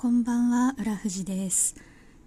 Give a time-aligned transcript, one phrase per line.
[0.00, 1.76] こんばんは浦富士です、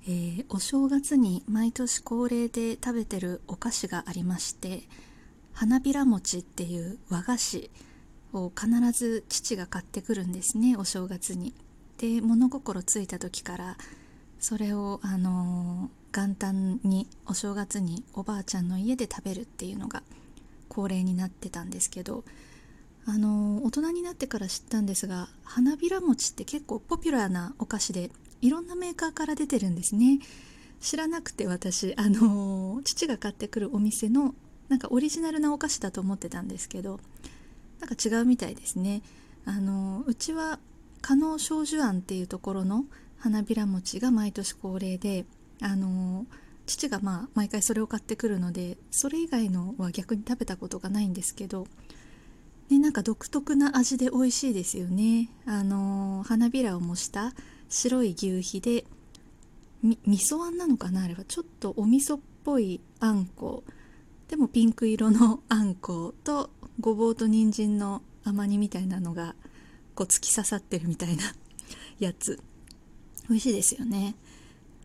[0.03, 4.83] えー、お正月に毎年恒例で食べてるお菓子がありまして
[5.53, 7.71] 花びら餅っていう和菓子
[8.31, 11.55] を必ず父が買ってくるんですねお正月に。
[11.97, 13.77] で物心ついた時から
[14.39, 20.03] それをあのー、元旦にお正月におばあちゃんの家で食べるっていうのが
[20.69, 22.23] 恒例になってたんですけど
[23.05, 28.11] あの大人になってから知ったんですが花びら餅って結構ポピュラーなお菓子で
[28.41, 30.19] いろんなメーカーから出てるんですね。
[30.81, 34.35] 知らなくて私あの父が買ってくるお店の
[34.67, 36.99] なんかオリジナルなお菓子だと思ってたんですけど
[37.79, 39.01] なんか違うみたいですね。
[39.45, 40.59] あのうちは
[41.01, 42.85] 加納少女庵っていうところの
[43.17, 45.25] 花びら餅が毎年恒例で
[45.61, 46.25] あの
[46.65, 51.67] 父がまあ毎回それを買ってくるのでそれ以外のは逆に食べたことがないんですけど
[52.69, 55.29] ね、なんか独特な味で美味しいですよね。
[55.45, 57.33] あの、花びらを模した
[57.69, 58.85] 白い牛皮で
[59.83, 61.03] み味噌あんなのかな？
[61.03, 63.63] あれはちょっとお味噌っぽいあんこ。
[64.29, 69.35] でもピンク色のあんことごぼうと人参の甘煮みたいなのが
[69.93, 71.23] こう突き刺さってるみたいな
[71.99, 72.39] やつ。
[73.29, 74.15] 美味しいですよね。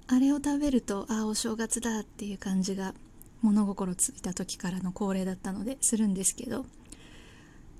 [0.08, 2.94] あれを食べるとああお正月だっていう感じが
[3.40, 6.66] 物心ついた時からの恒例だったのでするんですけど。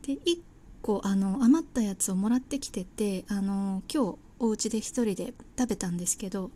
[0.08, 0.38] で1
[0.80, 6.50] 個あの余ったやつをもらってきててあの今日お家で1人で食べたんですけど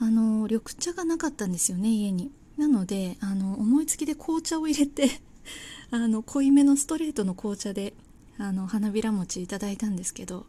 [0.00, 2.32] あの緑茶がなかったんですよね家に。
[2.56, 5.08] なのであの思いつきで紅茶を入れて
[5.90, 7.94] あの濃いめのストレートの紅茶で
[8.38, 10.46] あの花びら餅いただいたんですけど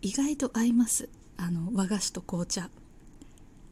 [0.00, 1.10] 意外と合います。
[1.36, 2.70] あの和菓子と紅茶。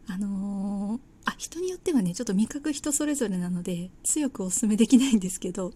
[0.09, 5.73] あのー、あ人によってはねちょっと味覚人それぞれなので強くおすすめできないんですけど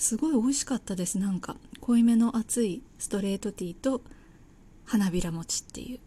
[0.00, 1.58] すごい美味しかったですなんか。
[1.82, 4.00] 濃いめの熱いストレートティーと
[4.86, 6.00] 花びら餅っていう。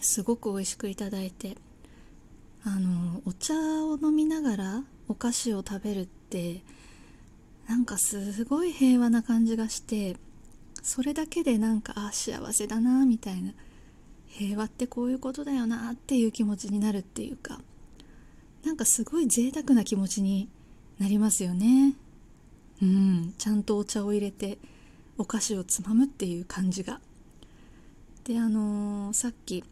[0.00, 1.58] すごく美味しくいただいて。
[2.64, 6.62] あのお茶を飲みながらお菓子を食べるって
[7.68, 10.16] なんかすごい平和な感じがして
[10.82, 13.52] それだけでなんかあ幸せだなみたいな。
[14.28, 17.60] 平和ってこういうことだよなっていう気持ちになるっていうか。
[18.64, 20.48] なんかすごい贅沢な気持ちに
[20.98, 21.94] なりますよね。
[22.80, 24.58] うんちゃんとお茶を入れて
[25.16, 27.00] お菓子をつまむっていう感じが。
[28.24, 29.64] であのー、さっき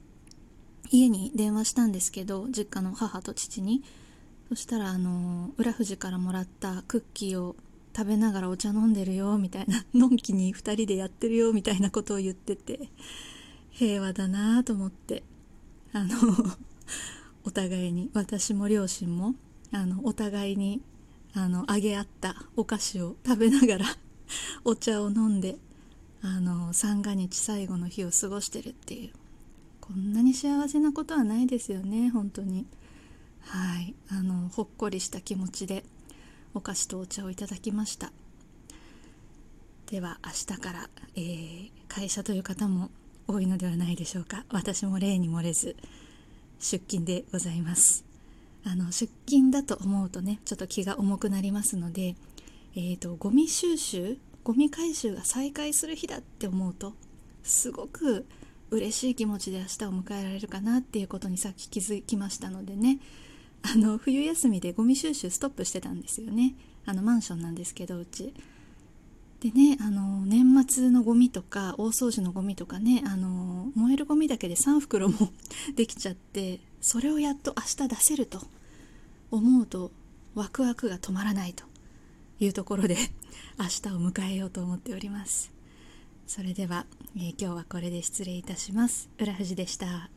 [0.90, 3.82] 家に電話したんですけど実家の母と父に。
[4.48, 7.56] そしたらあのー、浦富士からもらったクッキーを
[7.96, 9.84] 食べながらお茶飲んでるよみたいな。
[9.94, 12.88] のんきに2人でやってるよみたいなことを言ってて。
[13.70, 15.22] 平和だなと思って。
[15.92, 16.16] あの
[17.44, 19.34] お互いに私も両親も
[19.72, 20.82] あのお互いに
[21.36, 23.86] あの揚げ合ったお菓子を食べながら
[24.64, 25.58] お茶を飲んで
[26.22, 29.12] あの三が日最後の日を過ごしてるっていう
[29.82, 32.66] こんなに幸せなことはないですよね本当に。
[33.40, 33.94] はい。
[34.08, 35.84] あのほっこりした気持ちで
[36.54, 38.12] お菓子とお茶をいただきました。
[39.86, 42.90] では明日から、えー、会社という方も
[43.28, 44.44] 多いのではないでしょうか。
[44.48, 45.76] 私も例に漏れず
[46.58, 48.05] 出勤でございます。
[48.66, 52.16] あの出勤だと思うとねちょっと気が重くなりますので、
[52.74, 56.92] えーと、ゴミ収集ゴミ回収が再開する日だって思うと
[57.44, 58.26] すごく
[58.70, 62.98] 嬉しい気持ちで明日を迎えられるかなっていうことにさっき気づきましたのでね
[63.62, 66.54] あの冬休みでゴミ収集ストップしてたんですよね。
[66.84, 68.32] あのマンションなんですけどうち。
[69.40, 75.32] でねあの年末のゴミとか大掃除のゴミとかねあの燃えるゴミだけで3袋も
[75.74, 78.55] できちゃってそれをやっと明日出せると。
[79.30, 79.90] 思うと
[80.34, 81.64] ワクワクが止まらないと
[82.38, 82.96] いうところで
[83.58, 85.52] 明日を迎えようと思っております。
[86.26, 89.08] それでは、えー、今日はこれで失礼いたします。
[89.18, 90.15] 浦富でした。